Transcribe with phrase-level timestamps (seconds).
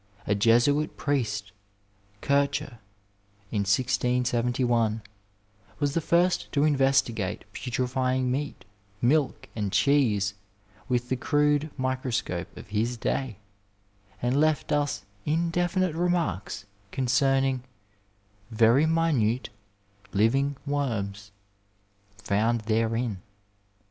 [0.25, 1.51] A Jesuit priest,
[2.21, 2.79] Kircher,
[3.51, 5.03] in 1671,
[5.77, 8.65] was the first to investi gate putrefying meat,
[8.99, 10.33] milk, and cheese
[10.89, 13.37] with the crude microscope of his day,
[14.23, 17.59] and left us indefinite remarks con cerning"
[18.49, 19.49] very minute
[20.13, 21.29] living worms"
[22.17, 23.21] found therein.